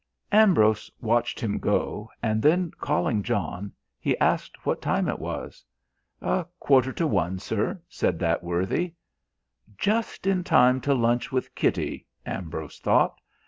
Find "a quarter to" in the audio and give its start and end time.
6.23-7.05